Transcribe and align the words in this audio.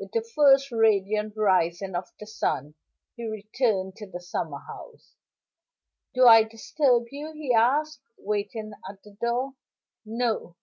With 0.00 0.10
the 0.10 0.28
first 0.34 0.72
radiant 0.72 1.36
rising 1.36 1.94
of 1.94 2.08
the 2.18 2.26
sun 2.26 2.74
he 3.14 3.24
returned 3.28 3.94
to 3.98 4.10
the 4.10 4.18
summer 4.18 4.58
house. 4.58 5.14
"Do 6.14 6.26
I 6.26 6.42
disturb 6.42 7.04
you?" 7.12 7.30
he 7.32 7.54
asked, 7.54 8.02
waiting 8.16 8.72
at 8.90 9.04
the 9.04 9.12
door. 9.12 9.54
"No." 10.04 10.56